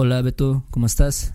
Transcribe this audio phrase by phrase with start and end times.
[0.00, 1.34] Hola Beto, ¿cómo estás?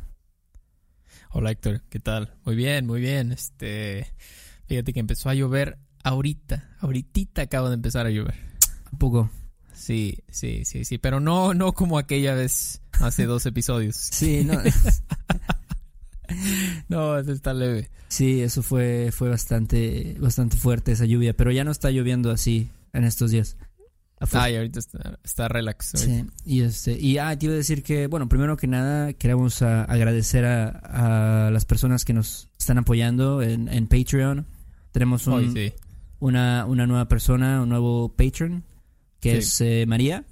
[1.31, 2.33] Hola Héctor, ¿qué tal?
[2.45, 3.33] Muy bien, muy bien.
[3.33, 4.07] Este,
[4.67, 8.35] fíjate que empezó a llover ahorita, ahorita acaba de empezar a llover.
[8.85, 9.29] ¿A poco?
[9.73, 13.97] Sí, sí, sí, sí, pero no, no como aquella vez hace dos episodios.
[13.97, 14.53] Sí, no.
[16.87, 17.89] no, eso está leve.
[18.07, 22.69] Sí, eso fue, fue bastante, bastante fuerte esa lluvia, pero ya no está lloviendo así
[22.93, 23.57] en estos días.
[24.31, 25.91] Ah, y ahorita está, está relax.
[25.95, 29.61] Sí, y este, y ah, te iba a decir que, bueno, primero que nada, queremos
[29.61, 34.47] agradecer a, las personas que nos están apoyando en, en Patreon.
[34.91, 35.55] Tenemos un,
[36.19, 38.63] una, una nueva persona, un nuevo patron,
[39.19, 40.25] que es eh, María.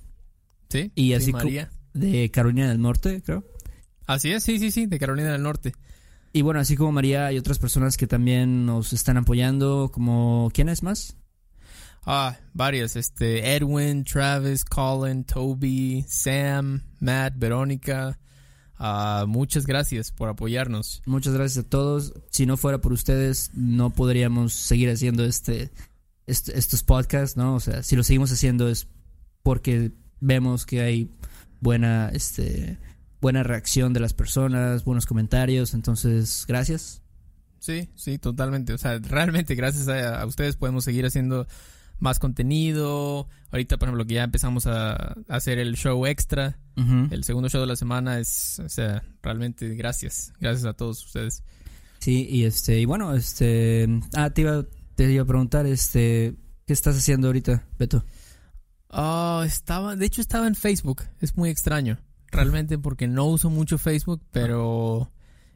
[0.69, 1.69] Sí, y así María.
[1.93, 3.43] De Carolina del Norte, creo.
[4.05, 5.73] Así es, sí, sí, sí, de Carolina del Norte.
[6.33, 10.69] Y bueno, así como María, hay otras personas que también nos están apoyando, como ¿quién
[10.69, 11.17] es más?
[12.05, 18.19] Ah, varios, este, Edwin, Travis, Colin, Toby, Sam, Matt, Verónica.
[18.77, 21.03] Ah, muchas gracias por apoyarnos.
[21.05, 22.13] Muchas gracias a todos.
[22.31, 25.69] Si no fuera por ustedes, no podríamos seguir haciendo este,
[26.25, 27.53] estos podcasts, ¿no?
[27.53, 28.87] O sea, si lo seguimos haciendo es
[29.43, 31.11] porque vemos que hay
[31.59, 32.79] buena, este,
[33.21, 35.75] buena reacción de las personas, buenos comentarios.
[35.75, 37.03] Entonces, gracias.
[37.59, 38.73] Sí, sí, totalmente.
[38.73, 41.45] O sea, realmente gracias a ustedes podemos seguir haciendo
[42.01, 43.29] más contenido.
[43.51, 46.57] Ahorita, por ejemplo, que ya empezamos a, hacer el show extra.
[47.11, 50.33] El segundo show de la semana es, o sea, realmente gracias.
[50.39, 51.43] Gracias a todos ustedes.
[51.99, 56.73] Sí, y este, y bueno, este, ah, te iba, te iba a preguntar, este, ¿qué
[56.73, 58.03] estás haciendo ahorita, Beto?
[58.87, 61.03] Oh, estaba, de hecho estaba en Facebook.
[61.19, 61.99] Es muy extraño,
[62.31, 65.11] realmente, porque no uso mucho Facebook, pero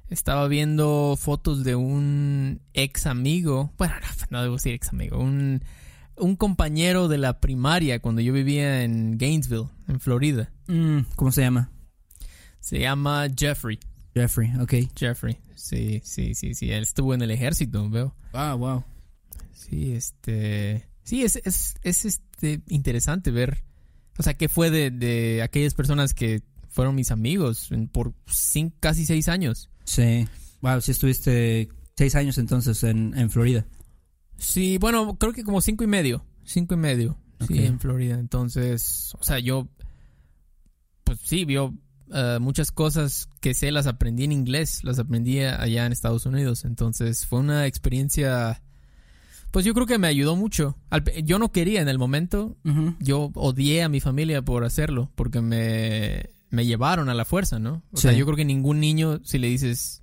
[0.10, 3.74] estaba viendo fotos de un ex amigo.
[3.80, 5.64] Bueno, no, no debo decir ex amigo, un
[6.18, 10.52] un compañero de la primaria cuando yo vivía en Gainesville, en Florida.
[10.68, 11.72] Mm, ¿Cómo se llama?
[12.60, 13.80] Se llama Jeffrey.
[14.14, 14.74] Jeffrey, ok.
[14.96, 16.72] Jeffrey, sí, sí, sí, sí.
[16.72, 18.16] Él estuvo en el ejército, veo.
[18.34, 18.84] Ah, wow.
[19.54, 20.88] Sí, este.
[21.04, 23.64] Sí, es, es, es este, interesante ver.
[24.18, 28.14] O sea, qué fue de, de aquellas personas que fueron mis amigos por
[28.80, 29.70] casi seis años.
[29.84, 30.28] Sí.
[30.62, 33.66] Wow, sí estuviste seis años entonces en, en Florida.
[34.38, 36.26] Sí, bueno, creo que como cinco y medio.
[36.44, 37.18] Cinco y medio.
[37.48, 38.18] Sí, en Florida.
[38.20, 39.68] Entonces, o sea, yo.
[41.04, 41.74] Pues sí, vio
[42.14, 44.84] eh, muchas cosas que sé, las aprendí en inglés.
[44.84, 46.66] Las aprendí allá en Estados Unidos.
[46.66, 48.62] Entonces, fue una experiencia.
[49.52, 50.78] Pues yo creo que me ayudó mucho.
[51.24, 52.58] yo no quería en el momento.
[53.00, 55.12] Yo odié a mi familia por hacerlo.
[55.16, 57.84] Porque me, me llevaron a la fuerza, ¿no?
[57.92, 60.02] O sea, yo creo que ningún niño, si le dices.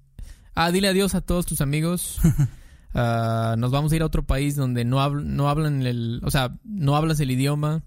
[0.54, 2.18] Ah, dile adiós a todos tus amigos.
[2.94, 6.58] Ah, nos vamos a ir a otro país donde no, no hablan el, o sea,
[6.64, 7.82] no hablas el idioma.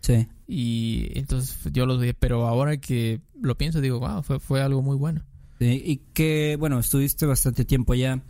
[0.00, 0.26] Sí.
[0.46, 4.82] Y entonces yo lo dije, pero ahora que lo pienso, digo, wow, fue, fue algo
[4.82, 5.22] muy bueno.
[5.58, 8.22] Sí, y que, bueno, estuviste bastante tiempo allá.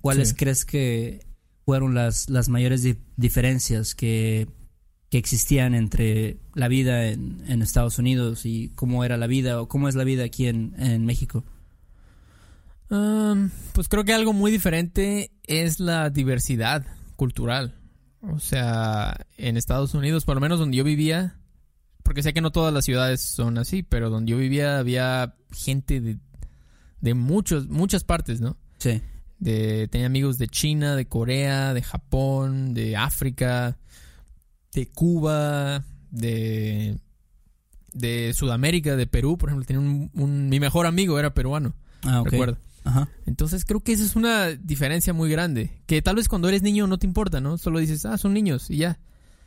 [0.00, 1.24] ¿Cuáles crees que
[1.64, 2.86] fueron las, las mayores
[3.16, 4.48] diferencias que,
[5.08, 9.68] que, existían entre la vida en, en, Estados Unidos y cómo era la vida o
[9.68, 11.44] cómo es la vida aquí en, en México?
[13.72, 17.74] Pues creo que algo muy diferente es la diversidad cultural.
[18.20, 21.36] O sea, en Estados Unidos, por lo menos donde yo vivía,
[22.02, 26.00] porque sé que no todas las ciudades son así, pero donde yo vivía había gente
[26.00, 26.18] de,
[27.00, 28.56] de muchos, muchas partes, ¿no?
[28.78, 29.02] Sí.
[29.38, 33.76] De, tenía amigos de China, de Corea, de Japón, de África,
[34.72, 36.98] de Cuba, de,
[37.92, 39.66] de Sudamérica, de Perú, por ejemplo.
[39.66, 41.74] Tenía un, mi mejor amigo era peruano.
[42.02, 42.30] Ah, ok.
[42.30, 42.58] Recuerdo.
[43.26, 45.80] Entonces creo que esa es una diferencia muy grande.
[45.86, 47.58] Que tal vez cuando eres niño no te importa, ¿no?
[47.58, 48.98] Solo dices, ah, son niños y ya.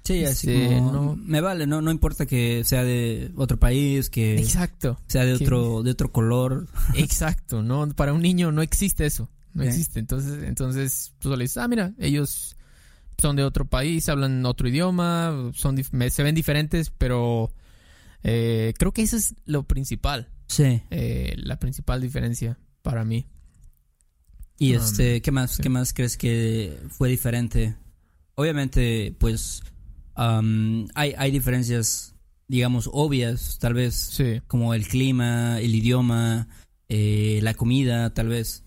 [0.03, 4.09] Sí, así este, como, no, me vale, no, no importa que sea de otro país,
[4.09, 4.99] que Exacto.
[5.07, 6.67] sea de otro, de otro color.
[6.95, 9.99] Exacto, no, para un niño no existe eso, no existe.
[9.99, 12.55] Entonces, entonces, tú solo dices, ah, mira, ellos
[13.17, 17.51] son de otro país, hablan otro idioma, son se ven diferentes, pero
[18.23, 20.29] eh, creo que eso es lo principal.
[20.47, 20.81] Sí.
[20.89, 23.25] Eh, la principal diferencia para mí.
[24.59, 27.75] ¿Y um, este, qué más, qué más crees que fue diferente?
[28.35, 29.63] Obviamente, pues
[30.15, 32.15] um, hay, hay diferencias,
[32.47, 36.47] digamos, obvias, tal vez, como el clima, el idioma,
[36.89, 38.63] eh, la comida, tal vez.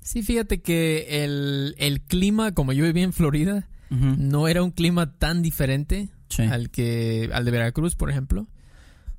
[0.00, 5.18] Sí, fíjate que el, el clima, como yo vivía en Florida, no era un clima
[5.18, 6.42] tan diferente Sí.
[6.42, 8.48] al que al de Veracruz, por ejemplo.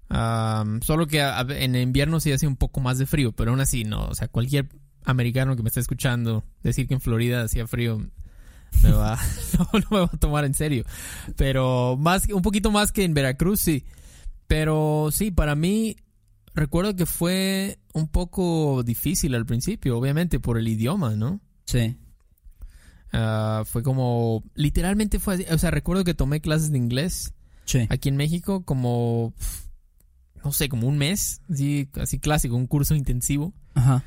[0.10, 3.60] Solo que a- a- en invierno sí hace un poco más de frío, pero aún
[3.62, 4.06] así no.
[4.06, 4.70] O sea, cualquier
[5.04, 8.00] americano que me esté escuchando decir que en Florida hacía frío
[8.84, 9.18] me va,
[9.74, 10.84] no, no me va a tomar en serio.
[11.38, 13.86] Pero más, un poquito más que en Veracruz, sí.
[14.48, 15.96] Pero sí, para mí
[16.54, 21.40] recuerdo que fue un poco difícil al principio, obviamente por el idioma, ¿no?
[21.66, 21.98] Sí.
[23.12, 25.46] Ah, fue como, literalmente fue así.
[25.52, 27.34] O sea, recuerdo que tomé clases de inglés
[27.66, 27.88] Sí.
[27.90, 29.34] aquí en México como,
[30.46, 33.54] no sé, como un mes, así, así clásico, un curso intensivo.
[33.74, 34.04] Ajá.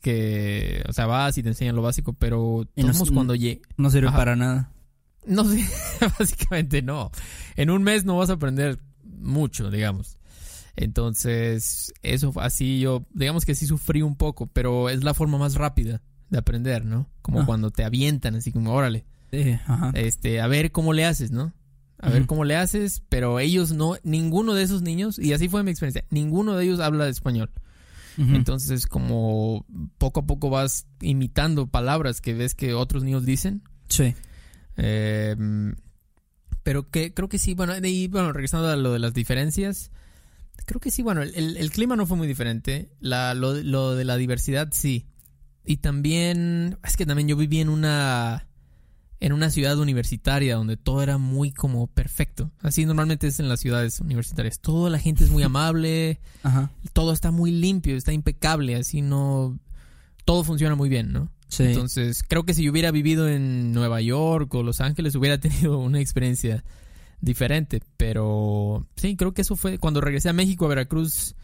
[0.00, 3.60] Que, o sea, vas y te enseñan lo básico, pero no todos es- cuando llegué.
[3.76, 4.16] No sirve Ajá.
[4.16, 4.72] para nada.
[5.26, 5.64] No sé,
[6.18, 7.10] básicamente no.
[7.56, 10.18] En un mes no vas a aprender mucho, digamos.
[10.76, 15.54] Entonces, eso así yo, digamos que sí sufrí un poco, pero es la forma más
[15.54, 17.08] rápida de aprender, ¿no?
[17.22, 17.46] Como Ah.
[17.46, 19.90] cuando te avientan, así como, órale, Sí, ajá.
[19.94, 21.52] este, a ver cómo le haces, ¿no?
[21.98, 25.62] A ver cómo le haces, pero ellos no, ninguno de esos niños, y así fue
[25.62, 27.50] mi experiencia, ninguno de ellos habla español.
[28.18, 28.34] Ujú.
[28.34, 29.64] Entonces, como
[29.98, 33.62] poco a poco vas imitando palabras que ves que otros niños dicen.
[33.88, 34.14] Sí.
[34.76, 35.36] Eh,
[36.62, 39.90] pero que creo que sí, bueno, y bueno, regresando a lo de las diferencias,
[40.66, 43.94] creo que sí, bueno, el, el- el clima no fue muy diferente, la, lo, lo
[43.94, 45.06] de la diversidad sí.
[45.64, 48.45] Y también, es que también yo viví en una,
[49.20, 52.50] en una ciudad universitaria donde todo era muy como perfecto.
[52.60, 54.60] Así normalmente es en las ciudades universitarias.
[54.60, 56.70] Toda la gente es muy amable, Ajá.
[56.92, 59.58] todo está muy limpio, está impecable, así no...
[60.24, 61.30] Todo funciona muy bien, ¿no?
[61.48, 61.62] Sí.
[61.62, 65.78] Entonces, creo que si yo hubiera vivido en Nueva York o Los Ángeles, hubiera tenido
[65.78, 66.64] una experiencia
[67.20, 67.80] diferente.
[67.96, 71.36] Pero sí, creo que eso fue cuando regresé a México, a Veracruz.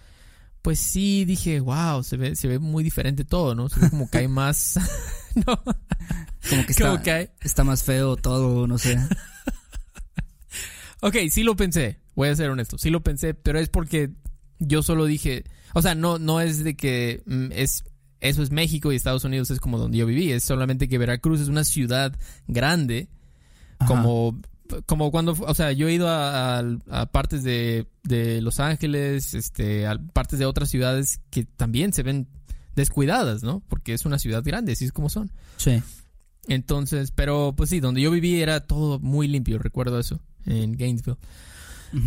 [0.62, 3.68] Pues sí, dije, wow, se ve, se ve muy diferente todo, ¿no?
[3.68, 4.78] Se ve como que hay más.
[5.46, 5.62] no,
[6.50, 7.28] como que está, como que hay.
[7.40, 8.98] está más feo todo, no sé.
[11.04, 14.10] Ok, sí lo pensé, voy a ser honesto, sí lo pensé, pero es porque
[14.60, 15.42] yo solo dije,
[15.74, 17.82] o sea, no, no es de que mm, es
[18.20, 21.40] eso es México y Estados Unidos es como donde yo viví, es solamente que Veracruz
[21.40, 22.16] es una ciudad
[22.46, 23.08] grande,
[23.80, 23.88] Ajá.
[23.88, 24.40] como
[24.86, 29.34] como cuando, o sea, yo he ido a, a- a partes de, de Los Ángeles,
[29.34, 32.28] este, a partes de otras ciudades que también se ven
[32.76, 33.60] descuidadas, ¿no?
[33.68, 35.30] Porque es una ciudad grande, así es como son.
[35.58, 35.82] Sí.
[36.48, 41.18] Entonces, pero pues sí, donde yo viví era todo muy limpio, recuerdo eso, en Gainesville.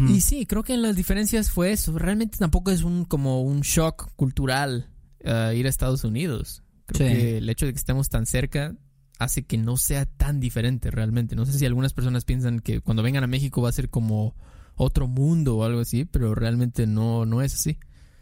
[0.10, 1.96] Y sí, creo que en las diferencias fue eso.
[1.98, 4.88] Realmente tampoco es un como un shock cultural
[5.20, 6.64] eh, ir a Estados Unidos.
[6.88, 7.16] Creo Sí.
[7.16, 8.76] que el hecho de que estemos tan cerca
[9.20, 11.36] hace que no sea tan diferente realmente.
[11.36, 14.36] No sé si algunas personas piensan que cuando vengan a México va a ser como
[14.76, 17.78] otro mundo o algo así, pero realmente no, no es así.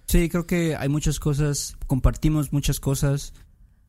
[0.07, 3.33] Sí, creo que hay muchas cosas, compartimos muchas cosas,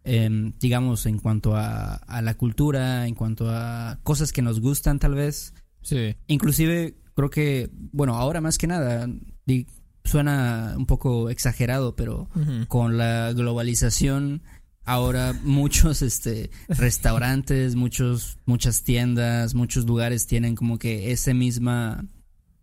[0.05, 5.15] digamos, en cuanto a, a la cultura, en cuanto a cosas que nos gustan tal
[5.15, 5.55] vez.
[5.83, 6.15] Sí.
[6.27, 9.09] Inclusive, creo que, bueno, ahora más que nada,
[9.47, 9.67] di-
[10.05, 12.29] suena un poco exagerado, pero
[12.69, 14.43] con la globalización,
[14.85, 22.05] ahora muchos este, restaurantes, muchos, muchas tiendas, muchos lugares tienen como que esa misma,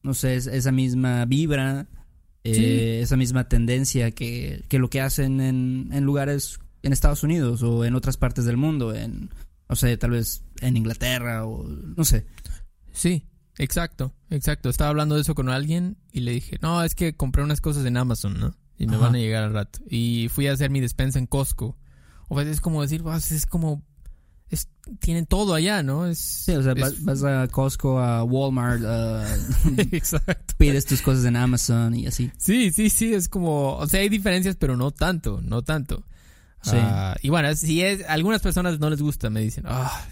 [0.04, 1.88] no sé, es- esa misma vibra,
[2.44, 3.02] eh, Sí.
[3.04, 7.86] esa misma tendencia que, que lo que hacen en, en lugares en Estados Unidos o
[7.86, 9.30] en otras partes del mundo, en,
[9.70, 12.26] no sé, tal vez en Inglaterra o no sé.
[12.92, 14.70] Sí, exacto, exacto.
[14.70, 17.86] Estaba hablando de eso con alguien y le dije, no, es que compré unas cosas
[17.86, 18.56] en Amazon, ¿no?
[18.78, 19.06] Y me Ajá.
[19.06, 19.80] van a llegar al rato.
[19.90, 21.78] Y fui a hacer mi despensa en Costco.
[22.30, 23.84] O sea, es como decir, "Vas, es como...
[24.50, 24.68] Es,
[25.00, 26.08] tienen todo allá, ¿no?
[26.08, 29.36] Es, Sí, o sea, es- vas a Costco, a Walmart, a-
[29.92, 30.56] Exacto.
[30.58, 32.32] pides tus cosas en Amazon y así.
[32.38, 33.78] Sí, sí, sí, es como...
[33.78, 36.04] O sea, hay diferencias, pero no tanto, no tanto.
[36.64, 36.72] Sí.
[36.76, 38.06] Ah, y bueno, si es...
[38.08, 40.06] Algunas personas no les gusta, me dicen, ah,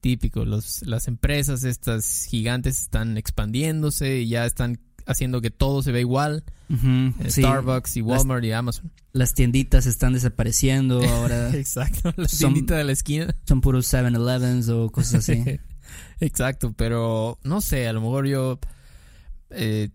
[0.00, 5.92] típico, los, las empresas estas gigantes están expandiéndose y ya están haciendo que todo se
[5.92, 6.44] vea igual.
[6.68, 7.42] Eh, sí.
[7.42, 8.92] Starbucks y Walmart y Amazon.
[9.12, 11.50] Las tienditas están desapareciendo ahora.
[11.56, 13.34] Exacto, la Son- tiendita de la esquina.
[13.46, 15.44] Son puros 7-Elevens o cosas así.
[16.20, 18.60] Exacto, pero no sé, a lo mejor yo
[19.50, 19.90] eh,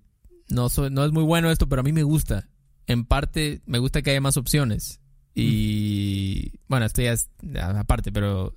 [0.50, 2.50] no soy, no es muy bueno esto, pero a mí me gusta.
[2.88, 5.00] En parte me gusta que haya más opciones
[5.36, 7.30] y bueno, esto ya es
[7.76, 8.56] aparte, pero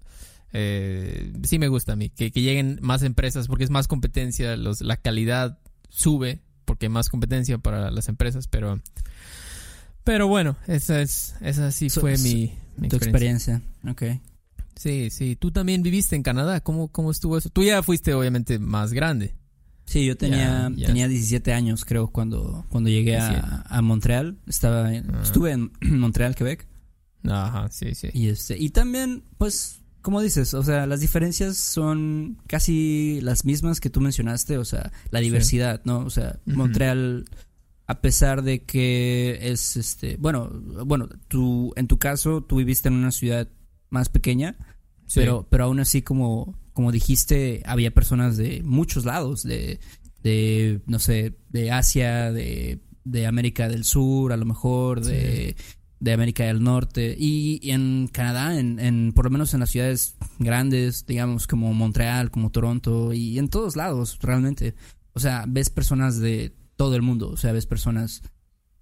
[0.52, 4.56] eh, sí me gusta a mí que, que lleguen más empresas porque es más competencia,
[4.56, 5.58] los, la calidad
[5.88, 8.80] sube porque hay más competencia para las empresas, pero
[10.04, 13.56] pero bueno, esa es esa sí fue so- mi, mi tu experiencia.
[13.84, 14.16] experiencia.
[14.16, 14.22] Ok.
[14.78, 15.34] Sí, sí.
[15.34, 16.60] Tú también viviste en Canadá.
[16.60, 17.50] ¿Cómo, cómo estuvo eso?
[17.50, 19.34] Tú ya fuiste obviamente más grande.
[19.86, 24.36] Sí, yo tenía, tenía 17 años, creo, cuando, cuando llegué a, a, Montreal.
[24.46, 25.20] Estaba ah.
[25.22, 26.67] Estuve en Montreal, Quebec.
[27.24, 28.08] Ajá, sí, sí.
[28.12, 33.80] Y, este, y también, pues, como dices, o sea, las diferencias son casi las mismas
[33.80, 35.98] que tú mencionaste, o sea, la diversidad, ¿no?
[36.00, 37.26] O sea, Montreal,
[37.86, 40.50] a pesar de que es, este, bueno,
[40.86, 43.48] bueno, tú, en tu caso, tú viviste en una ciudad
[43.90, 44.56] más pequeña,
[45.14, 49.80] pero, pero aún así, como, como dijiste, había personas de muchos lados, de,
[50.22, 55.56] de no sé, de Asia, de, de América del Sur, a lo mejor, de,
[56.00, 57.16] de América del Norte.
[57.18, 62.30] Y, en Canadá, en, en, por lo menos en las ciudades grandes, digamos, como Montreal,
[62.30, 64.74] como Toronto, y en todos lados, realmente.
[65.12, 68.22] O sea, ves personas de todo el mundo, o sea, ves personas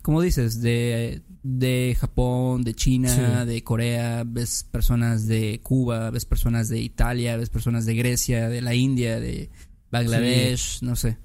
[0.06, 6.68] como dices, de, de Japón, de China, de Corea, ves personas de Cuba, ves personas
[6.68, 9.50] de Italia, ves personas de Grecia, de la India, de
[9.90, 11.18] Bangladesh, no sé.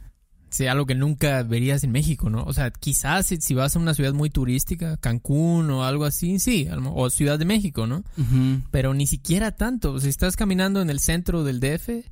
[0.51, 2.43] Sí, algo que nunca verías en México, ¿no?
[2.43, 6.67] O sea, quizás si, vas a una ciudad muy turística, Cancún o algo así, sí,
[6.93, 8.03] o Ciudad de México, ¿no?
[8.69, 9.99] Pero ni siquiera tanto.
[10.01, 12.05] Si estás caminando en el centro del DF,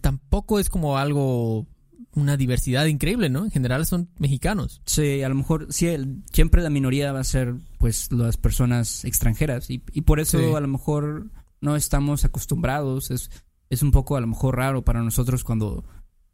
[0.00, 1.66] tampoco es como algo
[2.14, 3.44] una diversidad increíble, ¿no?
[3.44, 4.80] En general son mexicanos.
[4.86, 5.88] Sí, a lo mejor, sí,
[6.32, 9.70] siempre la minoría va a ser, pues, las personas extranjeras.
[9.70, 13.10] Y, por eso a lo mejor no estamos acostumbrados.
[13.10, 13.30] Es,
[13.70, 15.84] es un poco, a lo mejor, raro para nosotros cuando,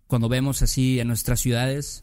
[0.09, 2.03] cuando vemos así en nuestras ciudades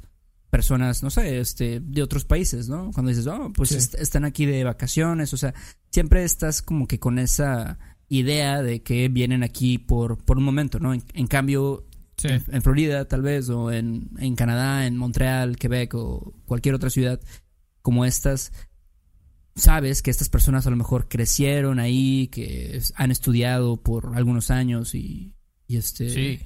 [0.50, 2.92] personas, no sé, este, de otros países, ¿no?
[2.94, 5.54] Cuando dices, oh, pues están aquí de vacaciones, o sea,
[5.92, 10.80] siempre estás como que con esa idea de que vienen aquí por, por un momento,
[10.80, 10.94] ¿no?
[10.94, 11.86] en cambio,
[12.24, 17.20] en, Florida tal vez, o en, en Canadá, en Montreal, Quebec o cualquier otra ciudad
[17.82, 18.54] como estas,
[19.56, 24.96] sabes que estas personas a lo mejor crecieron ahí, que han estudiado por algunos años
[24.96, 25.34] y,
[25.68, 26.10] y este...
[26.10, 26.40] Sí.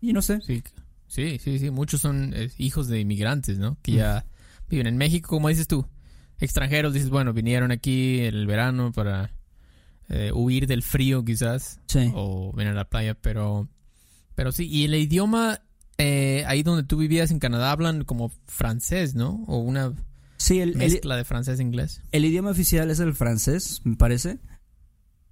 [0.00, 0.40] Y no sé.
[0.42, 0.62] Sí,
[1.08, 1.70] sí, sí, sí.
[1.70, 3.78] muchos son eh, hijos de inmigrantes, ¿no?
[3.82, 4.24] Que ya
[4.68, 5.86] viven en México, como dices tú.
[6.38, 9.32] Extranjeros, dices, bueno, vinieron aquí en el verano para
[10.08, 11.80] eh, huir del frío quizás.
[11.88, 12.12] Sí.
[12.14, 13.68] O venir a la playa, pero
[14.38, 15.62] pero sí, y el idioma,
[15.98, 19.42] eh, ahí donde tú vivías en Canadá, hablan como francés, ¿no?
[19.48, 19.94] O una
[20.36, 22.02] sí, el, mezcla de francés e inglés.
[22.12, 24.38] El idioma oficial es el francés, me parece.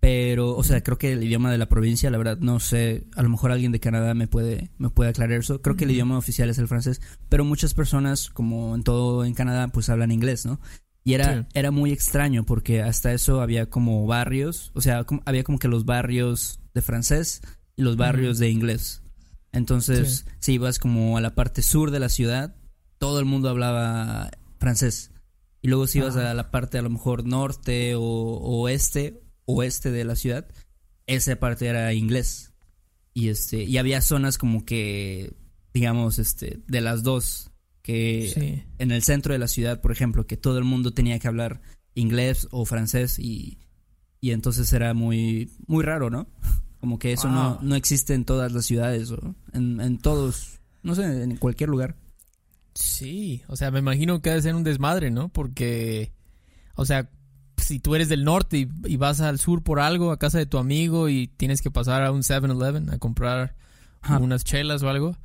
[0.07, 3.25] Pero, o sea, creo que el idioma de la provincia, la verdad, no sé, a
[3.25, 5.61] lo mejor alguien de Canadá me puede, me puede aclarar eso.
[5.63, 9.35] Creo que el idioma oficial es el francés, pero muchas personas, como en todo en
[9.35, 10.61] Canadá, pues hablan inglés, ¿no?
[11.03, 15.59] Y era, era muy extraño porque hasta eso había como barrios, o sea, había como
[15.59, 17.43] que los barrios de francés
[17.75, 19.03] y los barrios de inglés.
[19.51, 22.55] Entonces, si ibas como a la parte sur de la ciudad,
[22.99, 25.11] todo el mundo hablaba francés.
[25.63, 30.05] Y luego si ibas a la parte a lo mejor norte o, oeste, oeste de
[30.05, 30.47] la ciudad,
[31.07, 32.53] esa parte era inglés.
[33.15, 35.35] Y este, y había zonas como que,
[35.73, 37.51] digamos, este, de las dos,
[37.83, 41.29] que en el centro de la ciudad, por ejemplo, que todo el mundo tenía que
[41.29, 41.63] hablar
[41.95, 43.59] inglés o francés y,
[44.21, 46.27] y entonces era muy, muy raro, ¿no?
[46.81, 50.95] Como que eso no, no existe en todas las ciudades o en, en todos, no
[50.95, 51.97] sé, en cualquier lugar.
[52.75, 55.31] Sí, o sea, me imagino que debe ser un desmadre, ¿no?
[55.31, 56.13] Porque,
[56.75, 57.09] o sea,
[57.57, 60.59] si tú eres del norte y, vas al sur por algo, a casa de tu
[60.59, 63.55] amigo y tienes que pasar a un 7-Eleven a comprar
[64.21, 65.17] unas chelas o algo,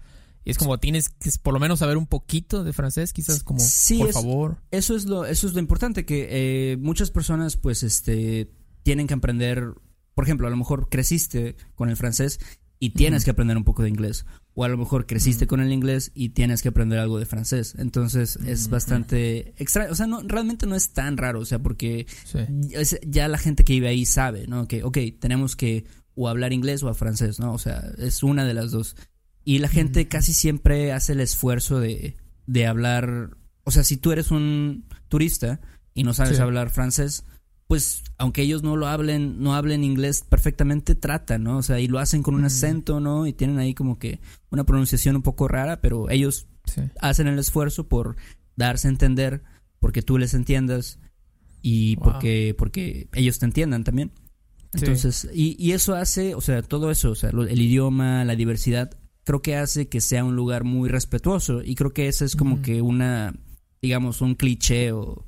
[0.44, 3.60] y es como tienes que por lo menos saber un poquito de francés, quizás como
[4.00, 4.58] por favor.
[4.72, 8.50] Eso es lo eso es lo importante que eh, muchas personas pues este
[8.82, 9.76] tienen que aprender
[10.16, 12.40] por ejemplo, a lo mejor creciste con el francés
[12.84, 14.26] y tienes que aprender un poco de inglés.
[14.56, 17.76] O a lo mejor creciste con el inglés y tienes que aprender algo de francés.
[17.78, 19.92] Entonces es bastante extraño.
[19.92, 21.42] O sea, no, realmente no es tan raro.
[21.42, 22.08] O sea, porque
[23.08, 24.68] ya la gente que vive ahí sabe, ¿no?
[24.68, 25.86] Que, ok, tenemos que
[26.16, 27.54] o hablar inglés o a francés, ¿no?
[27.54, 28.96] O sea, es una de las dos.
[29.46, 33.38] Y la gente casi siempre hace el esfuerzo de, de hablar.
[33.64, 35.62] O sea, si tú eres un turista
[35.94, 37.26] y no sabes hablar francés,
[37.72, 41.60] pues aunque ellos no lo hablen, no hablen inglés perfectamente, tratan, ¿no?
[41.60, 43.26] O sea, y lo hacen con un acento, ¿no?
[43.28, 46.48] Y tienen ahí como que una pronunciación un poco rara, pero ellos
[47.00, 48.18] hacen el esfuerzo por
[48.58, 49.42] darse a entender,
[49.80, 51.00] porque tú les entiendas
[51.62, 54.12] y porque, porque ellos te entiendan también.
[54.74, 59.00] Entonces, y, y, eso hace, o sea, todo eso, o sea, el idioma, la diversidad,
[59.24, 62.62] creo que hace que sea un lugar muy respetuoso y creo que eso es como
[62.62, 63.34] que una,
[63.82, 65.26] digamos, un cliché o,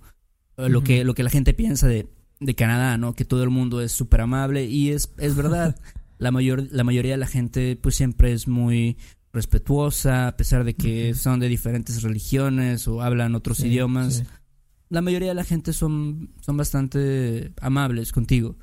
[0.58, 2.10] lo, que, lo que la gente piensa de
[2.46, 3.14] de Canadá, ¿no?
[3.14, 5.76] Que todo el mundo es súper amable y es, es verdad.
[6.18, 8.98] la, mayor, la mayoría de la gente pues siempre es muy
[9.34, 14.24] respetuosa, a pesar de que son de diferentes religiones o hablan otros idiomas.
[14.90, 18.58] La mayoría de la gente son, son bastante amables contigo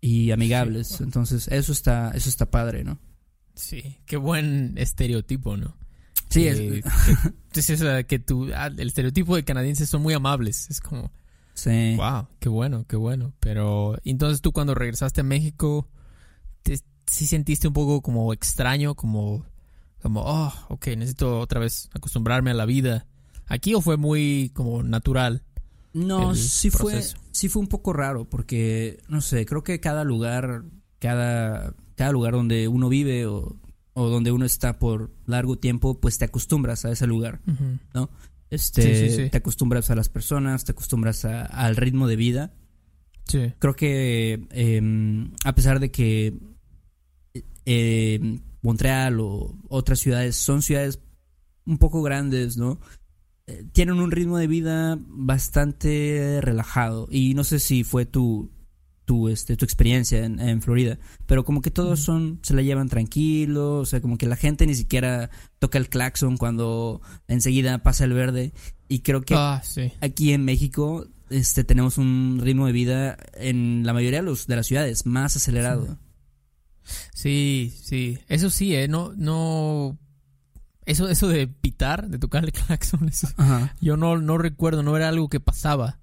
[0.00, 1.00] y amigables.
[1.00, 2.98] Entonces, eso está, eso está padre, ¿no?
[3.54, 5.76] Sí, qué buen estereotipo, ¿no?
[6.28, 6.82] Sí, que,
[7.54, 10.68] es, que tú, ah, el estereotipo de canadienses son muy amables.
[10.68, 11.12] Es como,
[11.58, 11.96] sí.
[11.96, 13.32] wow, qué bueno, qué bueno.
[13.40, 15.88] Pero entonces tú cuando regresaste a México,
[16.62, 19.44] te, sí sentiste un poco como extraño, como,
[20.00, 23.06] como, oh, ok, necesito otra vez acostumbrarme a la vida.
[23.46, 25.42] ¿Aquí o fue muy como natural?
[25.92, 30.64] No, sí fue, sí fue un poco raro porque, no sé, creo que cada lugar,
[30.98, 33.56] cada, cada lugar donde uno vive o,
[33.94, 37.40] o donde uno está por largo tiempo, pues te acostumbras a ese lugar,
[37.94, 38.10] ¿no?
[38.50, 42.54] Este, te acostumbras a las personas, te acostumbras al ritmo de vida.
[43.26, 43.52] Sí.
[43.58, 46.34] Creo que em, a pesar de que
[47.66, 51.00] eh, Montreal o otras ciudades son ciudades
[51.66, 52.80] un poco grandes, ¿no?
[53.46, 58.50] Eh, tienen un ritmo de vida bastante relajado y no sé si fue tu
[59.08, 63.78] tu este tu experiencia en, Florida pero como que todos son se la llevan tranquilo
[63.78, 68.12] o sea como que la gente ni siquiera toca el claxon cuando enseguida pasa el
[68.12, 68.52] verde
[68.86, 69.62] y creo que ah,
[70.02, 74.56] aquí en México este tenemos un ritmo de vida en la mayoría de los de
[74.56, 75.98] las ciudades más acelerado.
[77.12, 78.18] Sí, sí.
[78.28, 78.88] Eso sí, ¿eh?
[78.88, 79.98] No, no...
[80.86, 83.10] Eso, eso de pitar, de tocar el claxon,
[83.78, 85.98] yo no, no recuerdo, no era algo que pasaba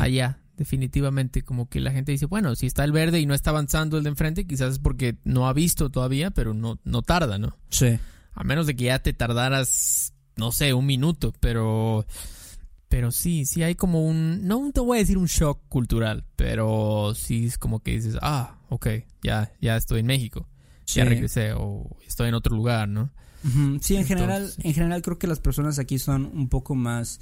[0.00, 1.42] allá, definitivamente.
[1.42, 4.04] Como que la gente dice, bueno, si está el verde y no está avanzando el
[4.04, 7.56] de enfrente, quizás es porque no ha visto todavía, pero no, no tarda, ¿no?
[7.70, 7.98] Sí.
[8.32, 12.06] A menos de que ya te tardaras, no sé, un minuto, pero...
[12.88, 17.12] Pero sí, sí hay como un, no te voy a decir un shock cultural, pero
[17.16, 18.86] sí es como que dices, ah, ok,
[19.20, 20.48] ya, ya estoy en México,
[20.86, 23.10] ya regresé o estoy en otro lugar, ¿no?
[23.80, 27.18] Sí, en general, en general creo que las personas aquí son un poco más,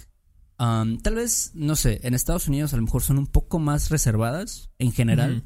[0.56, 4.70] tal vez, no sé, en Estados Unidos a lo mejor son un poco más reservadas
[4.78, 5.44] en general.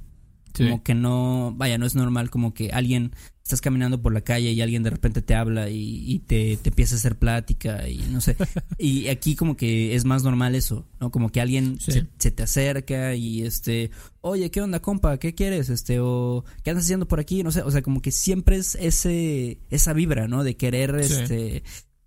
[0.57, 4.53] Como que no, vaya, no es normal como que alguien, estás caminando por la calle
[4.53, 8.21] y alguien de repente te habla y, te, te, empieza a hacer plática y no
[8.21, 8.37] sé.
[8.79, 11.11] y aquí como que es más normal eso, ¿no?
[11.11, 13.91] Como que alguien se, te acerca y este,
[14.23, 15.19] oye, ¿qué onda, compa?
[15.19, 15.69] ¿Qué quieres?
[15.69, 17.43] Este, o ¿qué andas haciendo por aquí?
[17.43, 20.43] No sé, o sea, como que siempre es ese, esa vibra, ¿no?
[20.43, 21.63] De querer, este,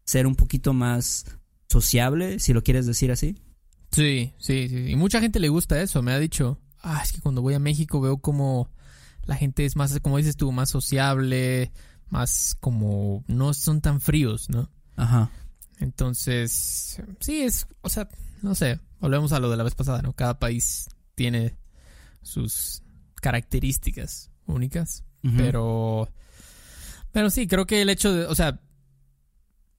[0.05, 1.25] ser un poquito más
[1.69, 3.37] sociable, si lo quieres decir así.
[3.91, 4.91] Sí, sí, sí.
[4.91, 7.59] Y mucha gente le gusta eso, me ha dicho ah, es que cuando voy a
[7.59, 8.69] México veo como
[9.25, 11.71] la gente es más, como dices tú, más sociable,
[12.09, 14.69] más como, no son tan fríos, ¿no?
[14.95, 15.31] Ajá.
[15.79, 18.09] Entonces, sí, es, o sea,
[18.41, 20.13] no sé, volvemos a lo de la vez pasada, ¿no?
[20.13, 21.55] Cada país tiene
[22.21, 22.81] sus
[23.21, 25.03] características únicas,
[25.37, 26.09] pero,
[27.11, 28.59] pero sí, creo que el hecho de, o sea,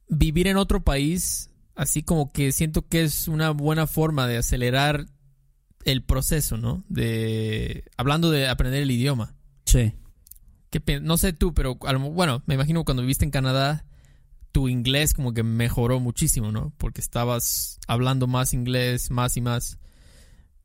[0.08, 1.49] vivir en otro país,
[1.80, 5.06] así como que siento que es una buena forma de acelerar
[5.86, 6.84] el proceso, ¿no?
[6.90, 9.34] De hablando de aprender el idioma.
[9.64, 9.94] Sí.
[10.68, 13.86] Que, no sé tú, pero bueno, me imagino cuando viviste en Canadá,
[14.52, 16.74] tu inglés como que mejoró muchísimo, ¿no?
[16.76, 19.78] Porque estabas hablando más inglés, más y más.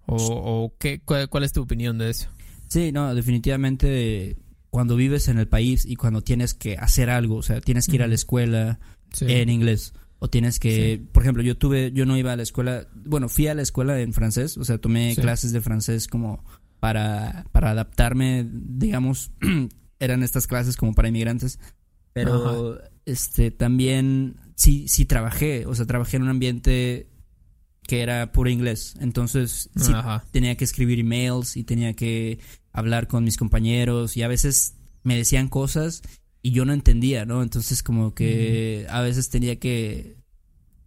[0.08, 2.28] ¿O, qué, cuál, es tu opinión de eso?
[2.68, 4.36] Sí, no, definitivamente
[4.70, 7.96] cuando vives en el país y cuando tienes que hacer algo, o sea, tienes que
[7.96, 8.80] ir a la escuela
[9.22, 9.94] en inglés
[10.26, 13.46] o tienes que, por ejemplo, yo tuve, yo no iba a la escuela, bueno, fui
[13.46, 16.44] a la escuela en francés, o sea, tomé clases de francés como
[16.80, 19.32] para, para adaptarme, digamos,
[20.00, 21.60] eran estas clases como para inmigrantes,
[22.12, 27.08] pero este también sí, sí trabajé, o sea, trabajé en un ambiente
[27.84, 29.94] que era puro inglés, entonces sí
[30.32, 32.40] tenía que escribir emails y tenía que
[32.72, 36.02] hablar con mis compañeros y a veces me decían cosas
[36.46, 37.42] y yo no entendía, ¿no?
[37.42, 40.16] Entonces como que a veces tenía que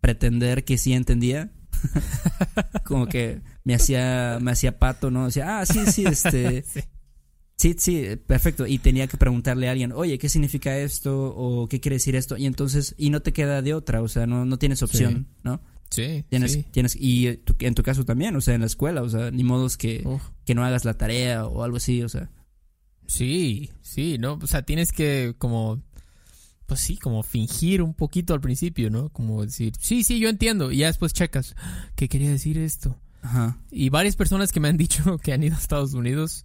[0.01, 1.51] pretender que sí entendía.
[2.85, 5.27] como que me hacía me hacía pato, ¿no?
[5.27, 6.63] Decía, "Ah, sí, sí, este
[7.57, 7.75] sí.
[7.77, 8.05] sí.
[8.25, 12.15] perfecto." Y tenía que preguntarle a alguien, "Oye, ¿qué significa esto o qué quiere decir
[12.15, 15.27] esto?" Y entonces y no te queda de otra, o sea, no no tienes opción,
[15.43, 15.61] ¿no?
[15.91, 19.33] Sí, tienes, tienes, y en tu caso también, o sea, en la escuela, o sea,
[19.33, 20.07] ni modos que,
[20.45, 22.31] que no hagas la tarea o algo así, o sea.
[23.09, 24.39] Sí, sí, ¿no?
[24.41, 25.83] O sea, tienes que como,
[26.67, 29.09] pues sí, como fingir un poquito al principio, ¿no?
[29.09, 30.71] Como decir, sí, sí, yo entiendo.
[30.71, 31.57] Y ya después checas,
[31.97, 32.97] ¿qué quería decir esto?
[33.23, 33.59] Ajá.
[33.73, 36.45] Y varias personas que me han dicho que han ido a Estados Unidos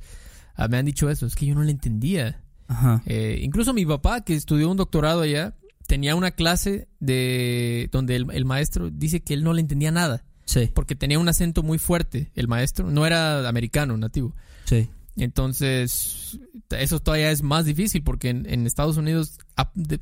[0.55, 2.41] ah, me han dicho eso, es que yo no le entendía.
[2.67, 3.01] Ajá.
[3.05, 5.55] Eh, incluso mi papá, que estudió un doctorado allá,
[5.87, 10.23] tenía una clase de donde el, el, maestro dice que él no le entendía nada.
[10.45, 10.69] Sí.
[10.73, 12.89] Porque tenía un acento muy fuerte, el maestro.
[12.89, 14.35] No era americano, nativo.
[14.65, 14.89] Sí.
[15.15, 16.39] Entonces,
[16.71, 19.37] eso todavía es más difícil porque en, Estados Unidos,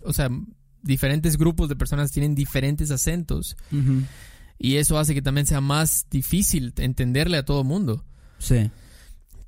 [0.04, 0.30] o sea,
[0.84, 3.56] diferentes grupos de personas tienen diferentes acentos.
[4.58, 8.06] Y eso hace que también sea más difícil entenderle a todo mundo.
[8.39, 8.69] Sí.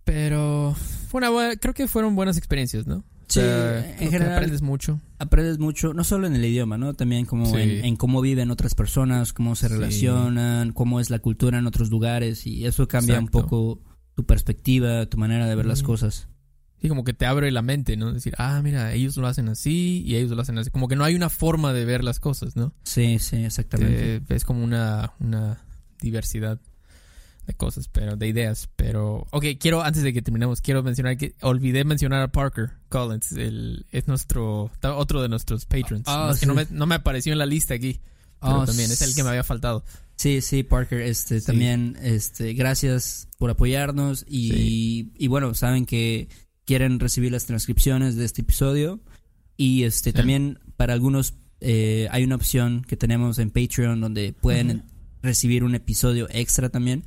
[0.03, 0.75] Pero,
[1.11, 1.29] bueno,
[1.61, 3.03] creo que fueron buenas experiencias, ¿no?
[3.27, 4.99] Sí, en general- aprendes mucho.
[5.17, 6.93] aprendes mucho, no solo en el idioma, ¿no?
[6.93, 7.55] También como Sí.
[7.55, 9.73] en, en cómo viven otras personas, cómo se Sí.
[9.73, 13.37] relacionan, cómo es la cultura en otros lugares y eso cambia Exacto.
[13.37, 13.81] un poco
[14.15, 16.27] tu perspectiva, tu manera de ver las cosas.
[16.81, 18.11] Sí, como que te abre la mente, ¿no?
[18.11, 20.69] Decir, ah, mira, ellos lo hacen así y ellos lo hacen así.
[20.69, 22.73] Como que no hay una forma de ver las cosas, ¿no?
[22.83, 24.19] Sí, sí, exactamente.
[24.19, 25.59] Te- es como una, una
[26.01, 26.59] diversidad
[27.47, 28.69] de cosas, pero de ideas.
[28.75, 33.31] Pero, ok, quiero, antes de que terminemos, quiero mencionar que olvidé mencionar a Parker Collins.
[33.31, 36.03] El, es nuestro, otro de nuestros patrons.
[36.07, 38.01] Ah, que no me, no me apareció en la lista aquí.
[38.43, 39.83] Pero Oh, también es el que me había faltado.
[40.15, 41.45] Sí, sí, Parker, este, Sí.
[41.47, 46.27] también, este, gracias por apoyarnos y, y bueno, saben que
[46.65, 48.99] quieren recibir las transcripciones de este episodio
[49.57, 50.15] y este, Sí.
[50.15, 51.33] también para algunos
[51.65, 54.83] eh, hay una opción que tenemos en Patreon donde pueden
[55.21, 57.05] recibir un episodio extra también.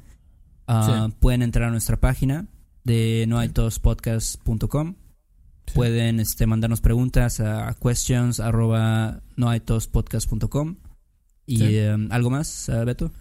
[0.67, 2.47] Ah, Pueden entrar a nuestra página
[2.83, 4.95] de noaitospodcast.com.
[5.75, 10.77] Pueden este, mandarnos preguntas a questions arroba noaitospodcast.com.
[11.47, 11.79] ¿Y Sí.
[11.79, 13.13] em, algo más, ah, Beto?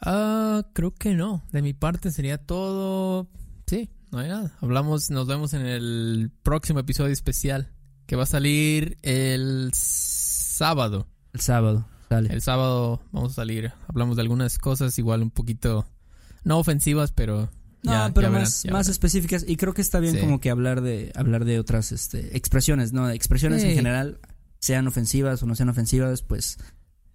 [0.00, 1.42] Ah, creo que no.
[1.52, 3.28] De mi parte sería todo.
[3.66, 4.52] Sí, no hay nada.
[4.60, 7.72] Hablamos, nos vemos en el próximo episodio especial
[8.06, 11.06] que va a salir el sábado.
[11.32, 12.32] El sábado, sale.
[12.32, 13.72] El sábado vamos a salir.
[13.88, 15.86] Hablamos de algunas cosas igual un poquito
[16.44, 17.50] no ofensivas, pero
[17.82, 19.44] No, ya- pero ya verán, más, más específicas.
[19.46, 20.20] Y creo que está bien Sí.
[20.20, 23.08] como que hablar de hablar de otras este, expresiones, ¿no?
[23.10, 24.18] Expresiones en general,
[24.58, 26.58] sean ofensivas o no sean ofensivas, pues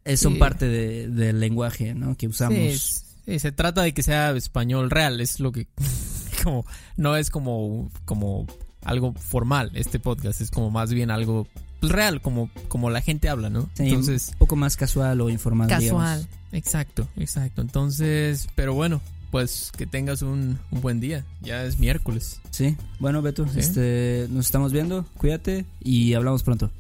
[0.06, 0.40] eh, son Sí.
[0.40, 2.16] parte de- del lenguaje, ¿no?
[2.16, 2.58] Que usamos.
[2.58, 5.68] Sí, es- sí, se trata de que sea español real, es lo que
[6.44, 6.66] como
[6.98, 8.46] no es como como
[8.84, 11.48] algo formal este podcast, es como más bien algo
[11.80, 13.64] pues, real, como como la gente habla, ¿no?
[13.74, 15.68] Sí, Entonces, un poco más casual o informal.
[15.68, 16.20] casual.
[16.20, 16.28] digamos.
[16.52, 17.62] Exacto, exacto.
[17.62, 21.26] Entonces, pero bueno, pues que tengas un, un buen día.
[21.42, 22.40] Ya es miércoles.
[22.52, 22.78] Sí.
[23.00, 23.60] Bueno, Beto, Sí.
[23.60, 25.04] este, nos estamos viendo.
[25.18, 26.72] Cuídate y hablamos pronto.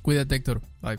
[0.00, 0.62] Cuídate, Héctor.
[0.80, 0.98] Bye.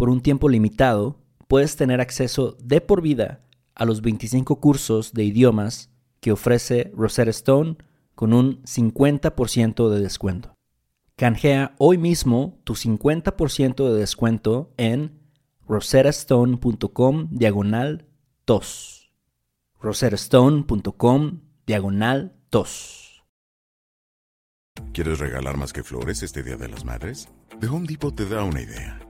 [0.00, 5.24] Por un tiempo limitado, puedes tener acceso de por vida a los 25 cursos de
[5.24, 7.76] idiomas que ofrece Rosetta Stone
[8.14, 10.54] con un 50% de descuento.
[11.16, 15.20] Canjea hoy mismo tu 50% de descuento en
[15.68, 18.06] rosettastone.com diagonal
[18.46, 19.12] tos.
[19.82, 23.22] rosettastone.com diagonal tos.
[24.94, 27.28] ¿Quieres regalar más que flores este Día de las Madres?
[27.60, 29.09] The Home Depot te da una idea.